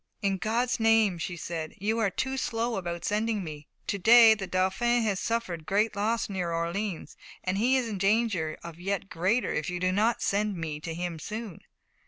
[0.23, 3.67] "In God's name," she said, "you are too slow about sending me.
[3.85, 8.57] To day the Dauphin has suffered great loss near Orleans, and he is in danger
[8.63, 11.59] of yet greater if you do not send me to him soon."